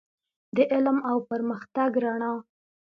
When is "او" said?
1.09-1.17